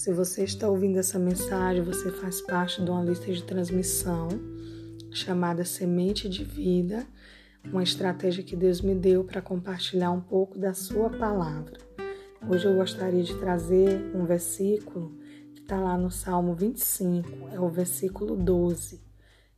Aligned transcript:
Se 0.00 0.14
você 0.14 0.44
está 0.44 0.66
ouvindo 0.66 0.98
essa 0.98 1.18
mensagem, 1.18 1.84
você 1.84 2.10
faz 2.10 2.40
parte 2.40 2.82
de 2.82 2.90
uma 2.90 3.04
lista 3.04 3.30
de 3.30 3.44
transmissão 3.44 4.28
chamada 5.10 5.62
Semente 5.62 6.26
de 6.26 6.42
Vida, 6.42 7.06
uma 7.66 7.82
estratégia 7.82 8.42
que 8.42 8.56
Deus 8.56 8.80
me 8.80 8.94
deu 8.94 9.24
para 9.24 9.42
compartilhar 9.42 10.10
um 10.10 10.22
pouco 10.22 10.58
da 10.58 10.72
Sua 10.72 11.10
palavra. 11.10 11.76
Hoje 12.48 12.64
eu 12.66 12.76
gostaria 12.76 13.22
de 13.22 13.38
trazer 13.40 14.10
um 14.16 14.24
versículo 14.24 15.18
que 15.54 15.60
está 15.60 15.78
lá 15.78 15.98
no 15.98 16.10
Salmo 16.10 16.54
25, 16.54 17.50
é 17.52 17.60
o 17.60 17.68
versículo 17.68 18.36
12, 18.36 19.02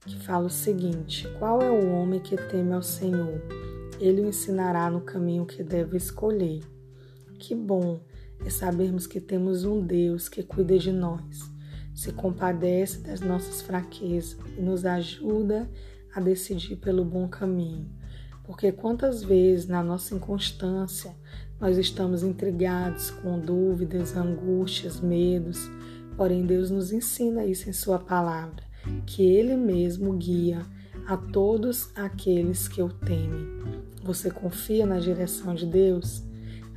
que 0.00 0.18
fala 0.24 0.46
o 0.46 0.50
seguinte: 0.50 1.28
Qual 1.38 1.62
é 1.62 1.70
o 1.70 1.92
homem 1.92 2.18
que 2.18 2.36
teme 2.36 2.72
ao 2.72 2.82
Senhor? 2.82 3.40
Ele 4.00 4.22
o 4.22 4.26
ensinará 4.26 4.90
no 4.90 5.02
caminho 5.02 5.46
que 5.46 5.62
deve 5.62 5.96
escolher. 5.96 6.64
Que 7.38 7.54
bom 7.54 8.00
é 8.44 8.50
sabermos 8.50 9.06
que 9.06 9.20
temos 9.20 9.64
um 9.64 9.84
Deus 9.84 10.28
que 10.28 10.42
cuida 10.42 10.78
de 10.78 10.92
nós, 10.92 11.50
se 11.94 12.12
compadece 12.12 13.00
das 13.00 13.20
nossas 13.20 13.62
fraquezas 13.62 14.36
e 14.56 14.62
nos 14.62 14.84
ajuda 14.84 15.70
a 16.14 16.20
decidir 16.20 16.76
pelo 16.76 17.04
bom 17.04 17.28
caminho. 17.28 17.88
Porque 18.44 18.72
quantas 18.72 19.22
vezes 19.22 19.66
na 19.66 19.82
nossa 19.82 20.14
inconstância 20.14 21.14
nós 21.60 21.78
estamos 21.78 22.22
intrigados 22.22 23.10
com 23.10 23.38
dúvidas, 23.38 24.16
angústias, 24.16 25.00
medos, 25.00 25.70
porém 26.16 26.44
Deus 26.44 26.70
nos 26.70 26.92
ensina 26.92 27.44
isso 27.44 27.70
em 27.70 27.72
Sua 27.72 27.98
palavra, 27.98 28.64
que 29.06 29.22
Ele 29.22 29.56
mesmo 29.56 30.12
guia 30.14 30.66
a 31.06 31.16
todos 31.16 31.90
aqueles 31.94 32.68
que 32.68 32.82
o 32.82 32.88
temem. 32.88 33.46
Você 34.02 34.30
confia 34.30 34.84
na 34.84 34.98
direção 34.98 35.54
de 35.54 35.66
Deus? 35.66 36.24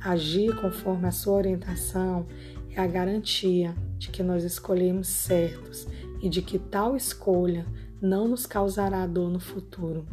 Agir 0.02 0.54
conforme 0.60 1.08
a 1.08 1.12
sua 1.12 1.34
orientação 1.34 2.26
é 2.70 2.80
a 2.80 2.86
garantia 2.86 3.74
de 3.98 4.10
que 4.10 4.22
nós 4.22 4.44
escolhemos 4.44 5.08
certos 5.08 5.86
e 6.20 6.28
de 6.28 6.42
que 6.42 6.58
tal 6.58 6.96
escolha 6.96 7.66
não 8.00 8.28
nos 8.28 8.46
causará 8.46 9.06
dor 9.06 9.30
no 9.30 9.40
futuro, 9.40 10.06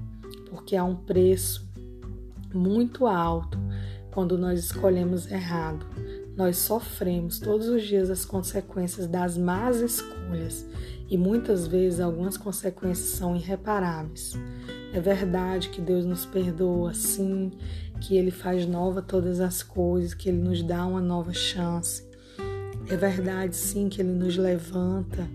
porque 0.50 0.76
há 0.76 0.84
um 0.84 0.95
preço 0.95 1.67
muito 2.54 3.08
alto 3.08 3.59
quando 4.11 4.38
nós 4.38 4.59
escolhemos 4.59 5.30
errado. 5.30 5.86
Nós 6.36 6.58
sofremos 6.58 7.39
todos 7.39 7.67
os 7.67 7.84
dias 7.84 8.09
as 8.09 8.26
consequências 8.26 9.08
das 9.08 9.38
más 9.38 9.81
escolhas 9.81 10.66
e 11.09 11.17
muitas 11.17 11.67
vezes 11.67 12.00
algumas 12.00 12.38
consequências 12.38 13.09
são 13.09 13.36
irreparáveis. 13.36 14.34
É 14.94 14.99
verdade 14.99 15.69
que 15.69 15.81
Deus 15.81 16.05
nos 16.05 16.23
perdoa, 16.23 16.94
sim, 16.94 17.52
que 17.99 18.16
Ele 18.16 18.30
faz 18.30 18.67
nova 18.67 19.02
todas 19.02 19.39
as 19.39 19.63
coisas, 19.63 20.13
que 20.13 20.30
Ele 20.30 20.38
nos 20.38 20.61
dá 20.61 20.86
uma 20.86 21.02
nova 21.02 21.33
chance. 21.33 22.08
É 22.88 22.95
verdade, 22.95 23.55
sim, 23.55 23.89
que 23.89 24.03
Ele 24.03 24.11
nos 24.11 24.38
levanta. 24.38 25.27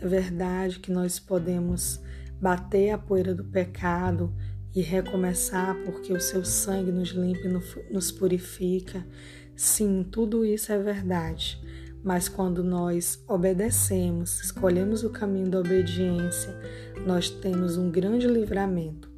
É 0.00 0.08
verdade 0.08 0.80
que 0.80 0.90
nós 0.90 1.20
podemos 1.20 2.00
bater 2.40 2.90
a 2.90 2.98
poeira 2.98 3.32
do 3.32 3.44
pecado 3.44 4.34
e 4.74 4.82
recomeçar 4.82 5.76
porque 5.84 6.12
o 6.12 6.20
Seu 6.20 6.44
sangue 6.44 6.90
nos 6.90 7.10
limpa 7.10 7.46
e 7.46 7.92
nos 7.92 8.10
purifica. 8.10 9.06
Sim, 9.54 10.04
tudo 10.10 10.44
isso 10.44 10.72
é 10.72 10.78
verdade. 10.78 11.60
Mas 12.06 12.28
quando 12.28 12.64
nós 12.64 13.22
obedecemos, 13.28 14.40
escolhemos 14.40 15.04
o 15.04 15.10
caminho 15.10 15.50
da 15.50 15.60
obediência, 15.60 16.56
nós 17.04 17.28
temos 17.28 17.76
um 17.76 17.90
grande 17.90 18.26
livramento 18.26 19.14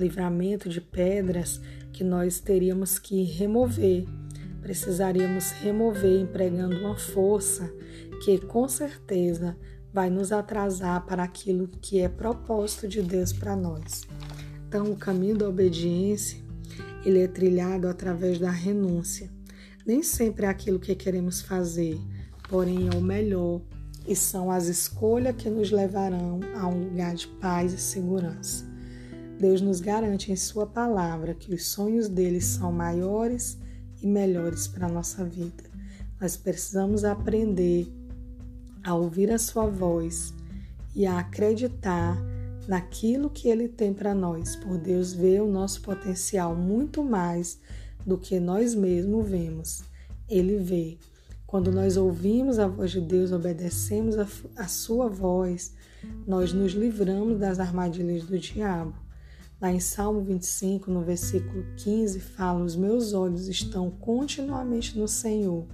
livramento 0.00 0.68
de 0.68 0.80
pedras 0.80 1.60
que 1.92 2.02
nós 2.02 2.40
teríamos 2.40 2.98
que 2.98 3.22
remover. 3.22 4.06
Precisaríamos 4.62 5.50
remover 5.52 6.20
empregando 6.20 6.76
uma 6.78 6.96
força 6.96 7.70
que 8.24 8.38
com 8.38 8.66
certeza 8.68 9.56
vai 9.92 10.08
nos 10.08 10.32
atrasar 10.32 11.04
para 11.04 11.22
aquilo 11.22 11.68
que 11.68 12.00
é 12.00 12.08
propósito 12.08 12.88
de 12.88 13.02
Deus 13.02 13.32
para 13.32 13.56
nós. 13.56 14.02
Então, 14.66 14.90
o 14.90 14.96
caminho 14.96 15.36
da 15.36 15.48
obediência, 15.48 16.42
ele 17.04 17.20
é 17.20 17.28
trilhado 17.28 17.88
através 17.88 18.38
da 18.38 18.50
renúncia. 18.50 19.30
Nem 19.84 20.02
sempre 20.02 20.46
é 20.46 20.48
aquilo 20.48 20.78
que 20.78 20.94
queremos 20.94 21.40
fazer, 21.40 21.98
porém 22.50 22.88
é 22.92 22.96
o 22.96 23.00
melhor 23.00 23.60
e 24.06 24.16
são 24.16 24.50
as 24.50 24.66
escolhas 24.66 25.36
que 25.36 25.48
nos 25.48 25.70
levarão 25.70 26.40
a 26.56 26.66
um 26.66 26.84
lugar 26.84 27.14
de 27.14 27.28
paz 27.28 27.72
e 27.72 27.78
segurança. 27.78 28.68
Deus 29.38 29.60
nos 29.60 29.80
garante 29.80 30.32
em 30.32 30.36
Sua 30.36 30.66
palavra 30.66 31.32
que 31.32 31.54
os 31.54 31.68
sonhos 31.68 32.08
dele 32.08 32.40
são 32.40 32.72
maiores 32.72 33.56
e 34.02 34.06
melhores 34.06 34.66
para 34.66 34.86
a 34.86 34.90
nossa 34.90 35.24
vida. 35.24 35.62
Nós 36.20 36.36
precisamos 36.36 37.04
aprender 37.04 37.86
a 38.82 38.94
ouvir 38.94 39.30
a 39.30 39.38
Sua 39.38 39.66
voz 39.66 40.34
e 40.94 41.06
a 41.06 41.20
acreditar 41.20 42.18
naquilo 42.66 43.30
que 43.30 43.48
Ele 43.48 43.68
tem 43.68 43.94
para 43.94 44.14
nós, 44.14 44.56
por 44.56 44.76
Deus 44.76 45.12
ver 45.12 45.40
o 45.40 45.50
nosso 45.50 45.80
potencial 45.82 46.54
muito 46.54 47.04
mais 47.04 47.60
do 48.04 48.18
que 48.18 48.40
nós 48.40 48.74
mesmos 48.74 49.28
vemos. 49.28 49.84
Ele 50.28 50.56
vê. 50.56 50.98
Quando 51.50 51.72
nós 51.72 51.96
ouvimos 51.96 52.60
a 52.60 52.68
voz 52.68 52.92
de 52.92 53.00
Deus, 53.00 53.32
obedecemos 53.32 54.16
a, 54.16 54.26
a 54.54 54.68
Sua 54.68 55.08
voz, 55.08 55.74
nós 56.24 56.52
nos 56.52 56.74
livramos 56.74 57.40
das 57.40 57.58
armadilhas 57.58 58.22
do 58.22 58.38
diabo. 58.38 58.94
Lá 59.60 59.72
em 59.72 59.80
Salmo 59.80 60.20
25, 60.20 60.92
no 60.92 61.02
versículo 61.02 61.64
15, 61.76 62.20
fala: 62.20 62.62
Os 62.62 62.76
meus 62.76 63.12
olhos 63.14 63.48
estão 63.48 63.90
continuamente 63.90 64.96
no 64.96 65.08
Senhor, 65.08 65.66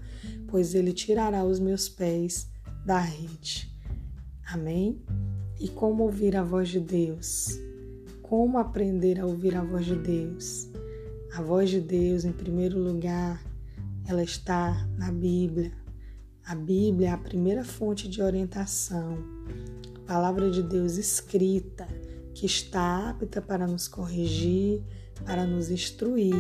pois 0.48 0.74
Ele 0.74 0.94
tirará 0.94 1.44
os 1.44 1.60
meus 1.60 1.90
pés 1.90 2.48
da 2.86 2.98
rede. 2.98 3.70
Amém? 4.50 5.02
E 5.60 5.68
como 5.68 6.04
ouvir 6.04 6.36
a 6.36 6.42
voz 6.42 6.70
de 6.70 6.80
Deus? 6.80 7.60
Como 8.22 8.56
aprender 8.56 9.20
a 9.20 9.26
ouvir 9.26 9.54
a 9.54 9.62
voz 9.62 9.84
de 9.84 9.96
Deus? 9.96 10.70
A 11.34 11.42
voz 11.42 11.68
de 11.68 11.82
Deus, 11.82 12.24
em 12.24 12.32
primeiro 12.32 12.78
lugar, 12.78 13.44
ela 14.08 14.22
está 14.22 14.88
na 14.96 15.10
Bíblia. 15.10 15.72
A 16.44 16.54
Bíblia 16.54 17.08
é 17.08 17.12
a 17.12 17.18
primeira 17.18 17.64
fonte 17.64 18.08
de 18.08 18.22
orientação. 18.22 19.18
A 19.96 20.00
palavra 20.06 20.50
de 20.50 20.62
Deus 20.62 20.96
escrita 20.96 21.86
que 22.32 22.46
está 22.46 23.10
apta 23.10 23.42
para 23.42 23.66
nos 23.66 23.88
corrigir, 23.88 24.82
para 25.24 25.44
nos 25.46 25.70
instruir, 25.70 26.34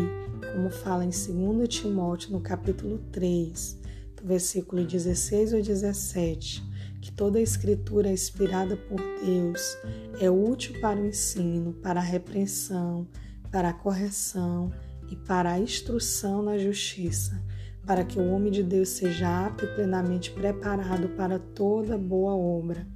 como 0.54 0.70
fala 0.70 1.04
em 1.04 1.10
2 1.10 1.68
Timóteo, 1.68 2.32
no 2.32 2.40
capítulo 2.40 2.98
3, 3.10 3.78
do 4.16 4.28
versículo 4.28 4.84
16 4.84 5.54
ao 5.54 5.62
17, 5.62 6.62
que 7.00 7.10
toda 7.10 7.38
a 7.38 7.42
escritura 7.42 8.10
é 8.10 8.12
inspirada 8.12 8.76
por 8.76 9.00
Deus, 9.24 9.76
é 10.20 10.30
útil 10.30 10.78
para 10.80 11.00
o 11.00 11.06
ensino, 11.06 11.72
para 11.72 11.98
a 11.98 12.02
repreensão, 12.02 13.08
para 13.50 13.70
a 13.70 13.74
correção 13.74 14.70
e 15.10 15.16
para 15.16 15.52
a 15.52 15.58
instrução 15.58 16.42
na 16.42 16.58
justiça, 16.58 17.42
para 17.86 18.04
que 18.04 18.18
o 18.18 18.32
homem 18.32 18.50
de 18.50 18.62
Deus 18.62 18.88
seja 18.90 19.46
apto 19.46 19.64
e 19.64 19.74
plenamente 19.74 20.32
preparado 20.32 21.08
para 21.10 21.38
toda 21.38 21.96
boa 21.96 22.34
obra. 22.34 22.86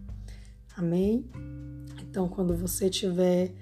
Amém? 0.76 1.30
Então, 2.02 2.28
quando 2.28 2.56
você 2.56 2.88
estiver 2.88 3.52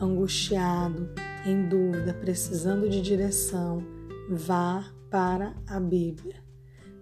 angustiado, 0.00 1.10
em 1.44 1.68
dúvida, 1.68 2.14
precisando 2.14 2.88
de 2.88 3.00
direção, 3.00 3.82
vá 4.30 4.84
para 5.10 5.54
a 5.66 5.80
Bíblia. 5.80 6.36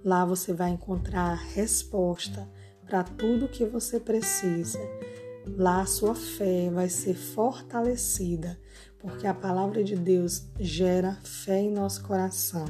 Lá 0.04 0.24
você 0.24 0.52
vai 0.52 0.70
encontrar 0.70 1.34
resposta 1.34 2.48
para 2.86 3.02
tudo 3.02 3.48
que 3.48 3.64
você 3.64 3.98
precisa. 3.98 4.78
Lá 5.56 5.80
a 5.82 5.86
sua 5.86 6.14
fé 6.14 6.70
vai 6.70 6.88
ser 6.88 7.14
fortalecida, 7.14 8.58
porque 8.98 9.26
a 9.26 9.34
palavra 9.34 9.82
de 9.82 9.96
Deus 9.96 10.48
gera 10.58 11.18
fé 11.22 11.60
em 11.60 11.72
nosso 11.72 12.02
coração. 12.04 12.64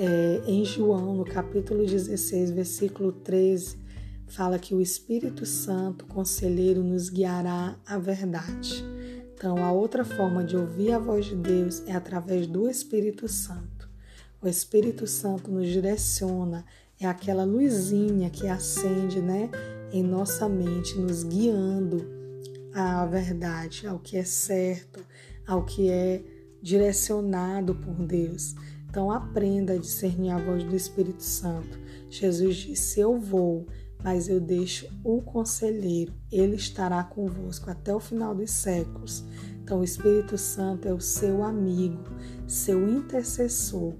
É, 0.00 0.42
em 0.46 0.64
João, 0.64 1.12
no 1.12 1.24
capítulo 1.24 1.84
16, 1.84 2.52
versículo 2.52 3.10
13, 3.10 3.76
fala 4.28 4.56
que 4.56 4.72
o 4.72 4.80
Espírito 4.80 5.44
Santo, 5.44 6.06
conselheiro, 6.06 6.84
nos 6.84 7.10
guiará 7.10 7.76
à 7.84 7.98
verdade. 7.98 8.84
Então, 9.34 9.56
a 9.56 9.72
outra 9.72 10.04
forma 10.04 10.44
de 10.44 10.56
ouvir 10.56 10.92
a 10.92 11.00
voz 11.00 11.24
de 11.26 11.34
Deus 11.34 11.82
é 11.84 11.94
através 11.94 12.46
do 12.46 12.70
Espírito 12.70 13.26
Santo. 13.26 13.90
O 14.40 14.46
Espírito 14.46 15.04
Santo 15.04 15.50
nos 15.50 15.66
direciona, 15.66 16.64
é 17.00 17.04
aquela 17.04 17.42
luzinha 17.42 18.30
que 18.30 18.46
acende, 18.46 19.20
né, 19.20 19.50
em 19.92 20.04
nossa 20.04 20.48
mente, 20.48 20.96
nos 20.96 21.24
guiando 21.24 22.08
à 22.72 23.04
verdade, 23.04 23.84
ao 23.84 23.98
que 23.98 24.16
é 24.16 24.22
certo, 24.22 25.04
ao 25.44 25.64
que 25.64 25.90
é 25.90 26.22
direcionado 26.62 27.74
por 27.74 27.94
Deus. 28.06 28.54
Então, 28.88 29.10
aprenda 29.10 29.74
a 29.74 29.78
discernir 29.78 30.30
a 30.30 30.38
voz 30.38 30.64
do 30.64 30.74
Espírito 30.74 31.22
Santo. 31.22 31.78
Jesus 32.08 32.56
disse: 32.56 33.00
Eu 33.00 33.18
vou, 33.18 33.66
mas 34.02 34.28
eu 34.28 34.40
deixo 34.40 34.88
o 35.04 35.20
conselheiro, 35.20 36.12
ele 36.30 36.56
estará 36.56 37.02
convosco 37.04 37.70
até 37.70 37.94
o 37.94 38.00
final 38.00 38.34
dos 38.34 38.50
séculos. 38.50 39.24
Então, 39.62 39.80
o 39.80 39.84
Espírito 39.84 40.38
Santo 40.38 40.88
é 40.88 40.94
o 40.94 41.00
seu 41.00 41.42
amigo, 41.42 42.02
seu 42.46 42.88
intercessor, 42.88 43.92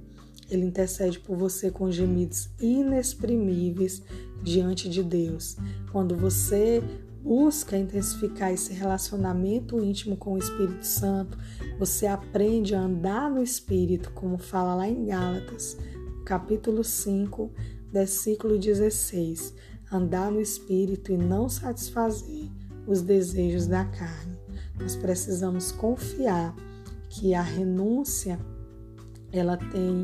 Ele 0.49 0.65
intercede 0.65 1.19
por 1.21 1.37
você 1.37 1.71
com 1.71 1.91
gemidos 1.91 2.49
inexprimíveis 2.59 4.03
diante 4.43 4.89
de 4.89 5.03
Deus. 5.03 5.59
Quando 5.93 6.17
você 6.17 6.83
busca 7.23 7.77
intensificar 7.77 8.53
esse 8.53 8.73
relacionamento 8.73 9.83
íntimo 9.83 10.17
com 10.17 10.35
o 10.35 10.39
Espírito 10.39 10.85
Santo, 10.85 11.39
você 11.79 12.07
aprende 12.07 12.75
a 12.75 12.81
andar 12.81 13.31
no 13.31 13.43
Espírito, 13.43 14.11
como 14.13 14.39
fala 14.39 14.75
lá 14.75 14.89
em 14.89 15.07
Gálatas, 15.07 15.77
capítulo 16.25 16.83
5, 16.85 17.53
versículo 17.93 18.59
16. 18.59 19.55
Andar 19.91 20.31
no 20.31 20.41
Espírito 20.41 21.13
e 21.13 21.17
não 21.17 21.49
satisfazer 21.49 22.49
os 22.87 23.03
desejos 23.03 23.67
da 23.67 23.85
carne. 23.85 24.39
Nós 24.79 24.95
precisamos 24.95 25.73
confiar 25.73 26.55
que 27.09 27.35
a 27.35 27.43
renúncia 27.43 28.39
ela 29.33 29.57
tem 29.57 30.03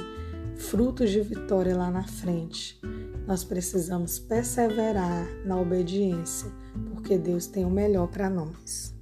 frutos 0.57 1.11
de 1.11 1.21
vitória 1.21 1.77
lá 1.77 1.91
na 1.91 2.05
frente. 2.05 2.81
Nós 3.27 3.43
precisamos 3.43 4.19
perseverar 4.19 5.27
na 5.47 5.59
obediência, 5.59 6.51
porque 6.91 7.17
Deus 7.17 7.47
tem 7.47 7.65
o 7.65 7.71
melhor 7.71 8.09
para 8.09 8.29
nós. 8.29 8.95